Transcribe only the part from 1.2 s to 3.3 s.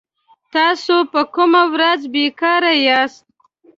کومه ورځ بي کاره ياست